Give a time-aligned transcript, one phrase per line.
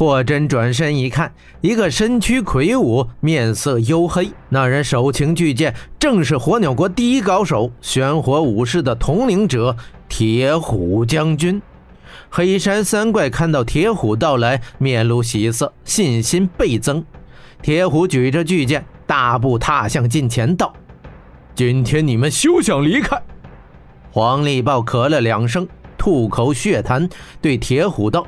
[0.00, 9.76] 霍真转身一看，一个身躯魁梧、面色黝黑，那人手擎巨剑，正是火鸟国第一高手、玄火武士的统领者
[10.08, 11.60] 铁虎将军。
[12.30, 17.04] 黑山三怪看到铁虎到来，面露喜色，信心倍增。
[17.60, 20.72] 铁虎举着巨剑，大步踏向近前，道
[21.54, 23.20] ：“今天你们休想离开！”
[24.10, 27.06] 黄立豹咳了两声，吐口血痰，
[27.42, 28.26] 对铁虎道。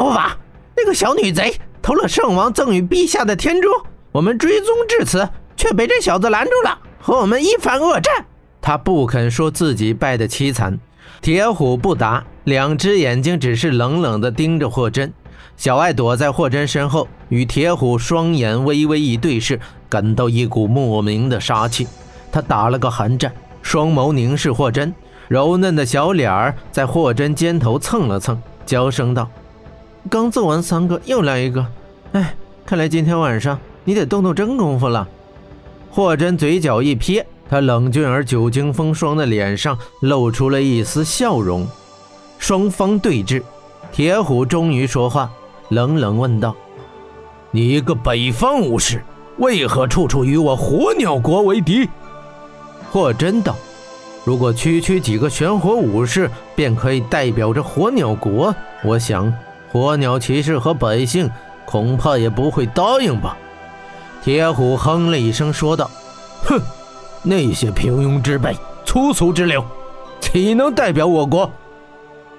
[0.00, 0.34] 护法，
[0.74, 3.68] 那个小女贼偷了圣王赠予陛下的天珠，
[4.12, 8.24] 我们追踪至此，却被这小子拦住了，和我们一番恶战。
[8.62, 10.80] 他不肯说自己败得凄惨。
[11.20, 15.12] 铁虎不答，两只眼睛只是冷冷地盯着霍真。
[15.58, 21.86] 小艾躲在霍真身后，与铁虎双眼微微一对视，感到一股莫名的杀气。
[22.32, 23.30] 他打了个寒战，
[23.60, 24.94] 双眸凝视霍真，
[25.28, 28.40] 柔嫩的小脸儿在霍真肩头蹭了蹭。
[28.64, 29.28] 娇声道
[30.08, 31.66] ：“刚揍完三个，又来一个。
[32.12, 35.06] 哎，看来今天晚上你得动动真功夫了。”
[35.92, 41.66] 霍真嘴角一撇，他冷峻而久经风霜的脸上露出了一丝笑容。
[42.38, 43.42] 双方对峙，
[43.92, 45.30] 铁虎终于说话，
[45.68, 46.54] 冷冷问道
[47.50, 49.02] ：“你一个北方武士，
[49.38, 51.88] 为何处处与我火鸟国为敌？”
[52.92, 53.56] 霍真道。
[54.24, 59.32] 如果区区几个玄火武士便可以代表着火鸟国，我想
[59.72, 61.30] 火鸟骑士和百姓
[61.64, 63.36] 恐怕也不会答应吧。
[64.22, 65.90] 铁虎哼了一声，说道
[66.44, 66.60] ：“哼，
[67.22, 68.54] 那些平庸之辈、
[68.84, 69.64] 粗俗之流，
[70.20, 71.50] 岂能代表我国？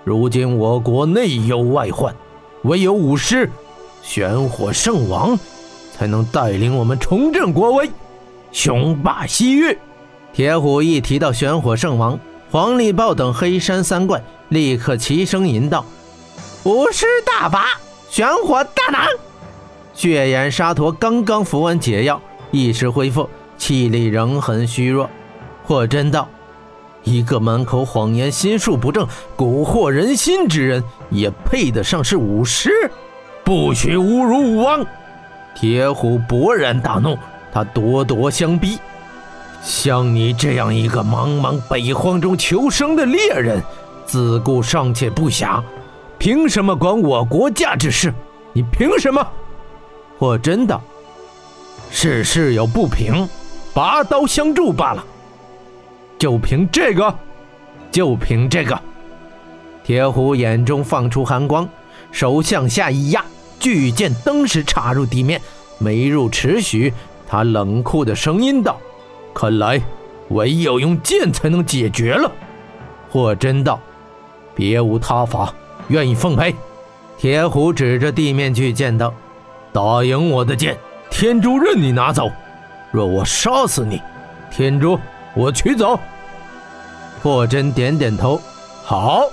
[0.03, 2.13] 如今我国内忧外患，
[2.63, 3.49] 唯有武师
[4.01, 5.38] 玄火圣王
[5.95, 7.89] 才能带领我们重振国威，
[8.51, 9.77] 雄霸西域。”
[10.33, 12.19] 铁虎一提到玄火圣王，
[12.51, 15.85] 黄立豹等黑山三怪立刻齐声吟道
[16.63, 19.01] ：“武师大法，玄火大能！”
[19.93, 25.09] 血眼沙陀刚刚服完解药，一时恢复，气力仍很虚弱。
[25.63, 26.27] 霍真道
[27.03, 32.69] ：“一个满口谎言、心术不正、蛊惑人心之人，也配得上是武师？
[33.44, 34.85] 不许侮辱武王！”
[35.55, 37.17] 铁虎勃然大怒，
[37.51, 38.77] 他咄咄相逼。
[39.61, 43.61] 像你这样一个茫茫北荒中求生的猎人，
[44.05, 45.61] 自顾尚且不暇，
[46.21, 48.13] 凭什么管我国家之事？
[48.53, 49.27] 你凭什么？
[50.19, 50.79] 霍真的，
[51.89, 53.27] 世事有不平，
[53.73, 55.03] 拔刀相助罢了。
[56.19, 57.11] 就凭这个？
[57.91, 58.79] 就凭这个？
[59.83, 61.67] 铁虎眼中放出寒光，
[62.11, 63.25] 手向下一压，
[63.59, 65.41] 巨剑登时插入地面，
[65.79, 66.93] 没入尺许。
[67.27, 68.79] 他冷酷的声音道。
[69.33, 69.81] 看来
[70.29, 72.31] 唯有用剑才能解决了。
[73.09, 73.79] 霍真道
[74.53, 75.51] ：“别无他法，
[75.91, 76.56] 愿意奉陪。”
[77.19, 79.13] 铁虎指着地面巨剑道
[79.72, 80.75] ：“打赢我的剑，
[81.12, 82.31] 天珠任你拿走；
[82.91, 84.01] 若我杀死你，
[84.50, 84.97] 天珠
[85.35, 86.00] 我取走。”
[87.22, 88.41] 霍真点点头
[88.84, 89.25] ：“好。”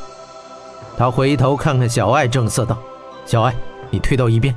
[0.99, 2.77] 他回头看看小艾，正色道
[3.25, 3.55] ：“小艾，
[3.89, 4.55] 你退到一边。”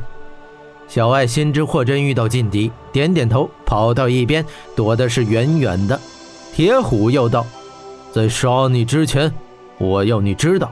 [0.89, 4.45] 小艾心知霍真遇到劲敌，点点头，跑到一边
[4.75, 5.97] 躲的是远远的。
[6.53, 7.45] 铁虎又道
[8.11, 9.31] ：“在杀你之前，
[9.77, 10.69] 我要你知道，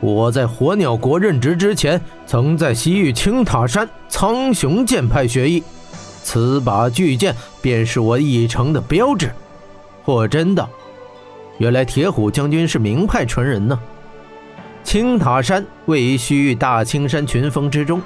[0.00, 5.62] 我在火鸟国任职之前，曾在西域青塔山苍雄剑派学艺，
[6.22, 9.30] 此把巨剑便是我一成的标志。”
[10.04, 10.68] 霍真道
[11.58, 13.78] ：“原来铁虎将军是名派传人呢。”
[14.84, 18.00] 青塔山位于西域大青山群峰之中。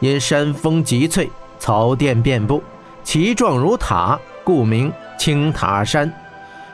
[0.00, 2.62] 因山峰极翠，草甸遍布，
[3.04, 6.12] 其状如塔，故名青塔山。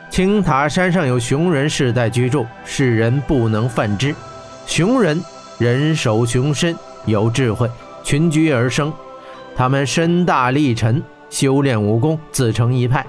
[0.09, 4.13] 青塔山上有熊人世代居住，世人不能犯之。
[4.71, 5.21] 熊人
[5.57, 6.73] 人首熊身，
[7.05, 7.69] 有智慧，
[8.05, 8.91] 群居而生。
[9.53, 13.05] 他们身大力沉，修炼武功，自成一派。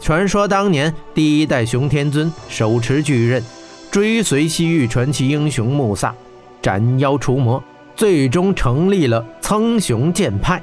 [0.00, 3.42] 传说当年第一代熊天尊手持巨刃，
[3.90, 6.14] 追随西域传奇英雄穆萨，
[6.62, 7.60] 斩妖除魔。
[7.96, 10.62] 最终成立了苍雄剑派。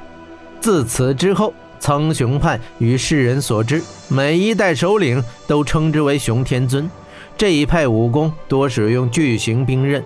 [0.58, 6.90] 自此之后，苍雄派与世人所知，每一代首领都称之为熊天尊。
[7.36, 10.02] 这一派武功多使用巨型兵刃，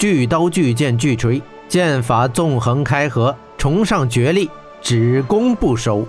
[0.00, 4.48] 巨刀、巨剑、巨锤，剑法纵横开合，崇尚绝力，
[4.80, 6.06] 只攻不守。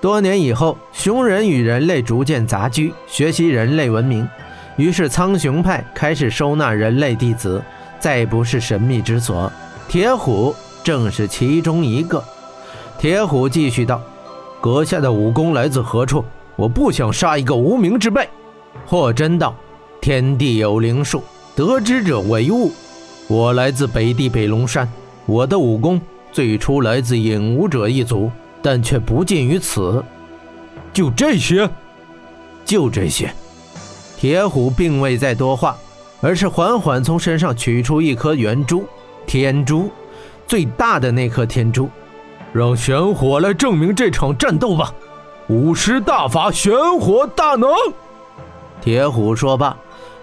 [0.00, 4.28] 多年以后，熊人与人类逐渐杂居，学习人类文明，
[4.76, 7.62] 于是苍熊派开始收纳人类弟子，
[8.00, 9.48] 再不是神秘之所。
[9.88, 10.52] 铁虎
[10.82, 12.20] 正是其中一个。
[12.98, 14.02] 铁虎继续道
[14.60, 16.24] ：“阁下的武功来自何处？
[16.56, 18.28] 我不想杀一个无名之辈。”
[18.84, 19.54] 霍真道
[20.02, 21.22] ：“天地有灵数，
[21.54, 22.72] 得之者为物。
[23.28, 24.86] 我来自北地北龙山，
[25.26, 28.30] 我的武功最初来自影武者一族，
[28.60, 30.04] 但却不尽于此。
[30.92, 31.68] 就这些，
[32.64, 33.32] 就这些。
[34.18, 35.76] 铁虎并未再多话，
[36.20, 38.84] 而是缓缓从身上取出一颗圆珠，
[39.26, 39.90] 天珠，
[40.46, 41.88] 最大的那颗天珠。
[42.52, 44.92] 让玄火来证明这场战斗吧！
[45.48, 47.70] 五师大法，玄火大能。
[48.82, 49.74] 铁虎说罢，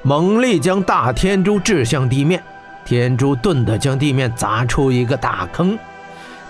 [0.03, 2.43] 猛力将大天珠掷向地面，
[2.89, 5.77] 天珠顿地将地面砸出一个大坑。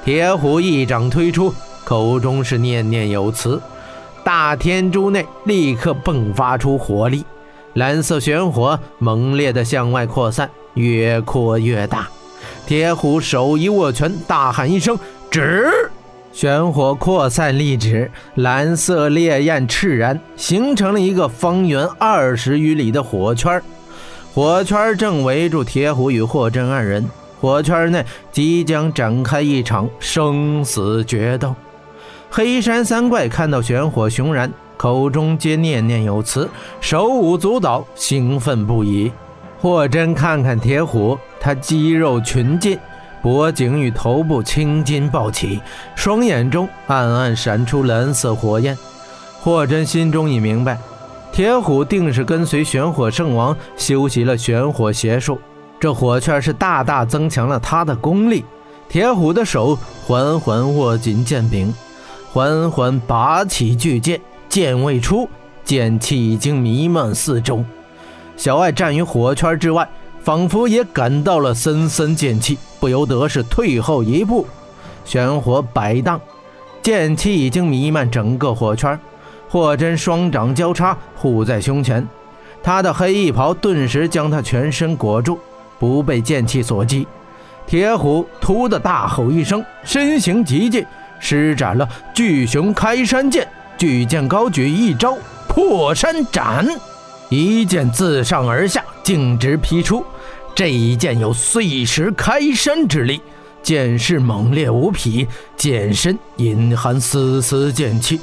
[0.05, 1.53] 铁虎一掌推出，
[1.83, 3.61] 口中是念念有词，
[4.23, 7.25] 大天珠内立刻迸发出火力，
[7.73, 12.07] 蓝色玄火猛烈地向外扩散，越扩越大。
[12.65, 14.97] 铁虎手一握拳，大喊一声。
[15.29, 15.69] 止！
[16.31, 23.61] 玄火扩散立止，蓝色烈焰炽燃，形成了一个方圆二十余里的火圈。
[24.33, 27.09] 火圈正围住铁虎与霍真二人，
[27.41, 31.55] 火圈内即将展开一场生死决斗。
[32.29, 36.47] 黑山三怪看到玄火熊燃，口中皆念念有词，
[36.79, 39.11] 手舞足蹈，兴奋不已。
[39.59, 42.77] 霍真看看铁虎，他肌肉群劲。
[43.21, 45.59] 脖颈与头部青筋暴起，
[45.93, 48.77] 双眼中暗暗闪出蓝色火焰。
[49.41, 50.77] 霍真心中已明白，
[51.31, 55.39] 铁虎定是跟随玄火圣王修习了玄火邪术，
[55.79, 58.43] 这火圈是大大增强了他的功力。
[58.87, 61.73] 铁虎的手缓缓握紧剑柄，
[62.31, 65.29] 缓缓拔起巨剑，剑未出，
[65.63, 67.63] 剑气已经弥漫四周。
[68.35, 69.87] 小艾站于火圈之外。
[70.21, 74.45] 仿佛也感到了森森剑气，不由得是退后一步。
[75.05, 76.19] 玄火摆荡，
[76.83, 78.99] 剑气已经弥漫整个火圈。
[79.49, 82.07] 霍真双掌交叉护在胸前，
[82.61, 85.39] 他的黑衣袍顿时将他全身裹住，
[85.79, 87.07] 不被剑气所击。
[87.65, 90.85] 铁虎突的大吼一声，身形急进，
[91.19, 93.47] 施展了巨熊开山剑，
[93.77, 95.17] 巨剑高举，一招
[95.47, 96.67] 破山斩。
[97.29, 100.03] 一剑自上而下，径直劈出。
[100.55, 103.21] 这一剑有碎石开山之力，
[103.61, 108.19] 剑势猛烈无匹，剑身隐含丝丝剑气。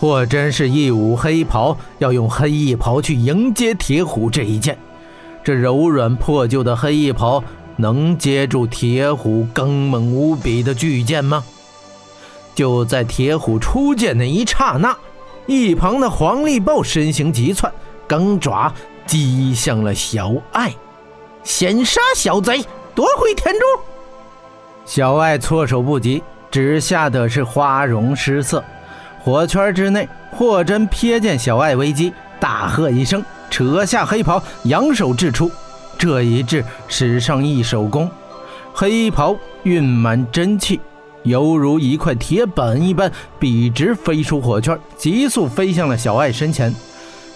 [0.00, 4.78] 或真是一舞黑袍，要用黑衣袍去迎接铁虎这一剑。
[5.44, 7.44] 这柔软破旧的黑衣袍
[7.76, 11.44] 能接住铁虎刚猛无比的巨剑吗？
[12.54, 14.96] 就在铁虎出剑那一刹那，
[15.46, 17.70] 一旁的黄立豹身形急窜。
[18.08, 18.72] 钢爪
[19.06, 20.74] 击向了小爱，
[21.44, 22.64] 先杀小贼，
[22.94, 23.60] 夺回天珠。
[24.86, 28.64] 小爱措手不及，只吓得是花容失色。
[29.22, 35.50] 火圈之内，霍真瞥见小爱危机，大喝一声，扯下黑袍，扬手掷出。
[35.98, 38.10] 这一掷，使上一手功，
[38.72, 40.80] 黑袍蕴满真气，
[41.24, 46.74] 犹如一块铁板一般，笔直飞出火圈，急速飞向了小爱身前。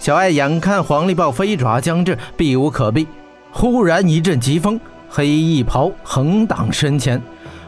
[0.01, 3.07] 小艾眼看黄力豹飞爪将至，避无可避。
[3.51, 7.23] 忽然一阵疾风，黑衣袍横挡身前，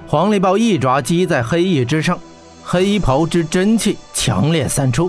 [0.07, 2.19] 黄力豹一爪击在黑翼之上，
[2.69, 5.09] 黑袍之真气强烈散出。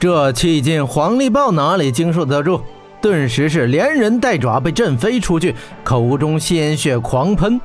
[0.00, 2.62] 这气劲，黄力豹哪里经受得住？
[3.02, 5.54] 顿时是连人带爪被震飞出去，
[5.84, 7.60] 口中鲜血狂喷。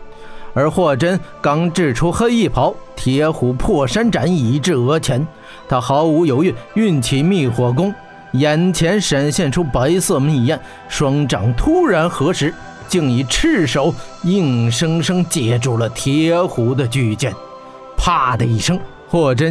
[0.54, 5.26] 而霍真刚掷出黑衣袍，铁虎破山斩已至额前，
[5.70, 7.94] 他毫无犹豫运起密火功。
[8.34, 10.60] 眼前闪现出白色密焰，
[10.90, 12.54] 双掌突然合十，
[12.90, 17.34] 竟以赤手硬生生接住了铁虎的巨剑。
[17.96, 18.78] 啪的一声，
[19.12, 19.50] 霍真。